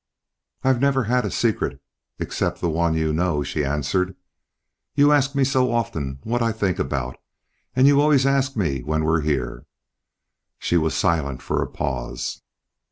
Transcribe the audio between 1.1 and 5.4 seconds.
a secret, except the one you know," she answered. "You ask